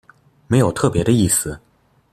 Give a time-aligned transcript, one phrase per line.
[0.47, 1.59] 沒有特別的意思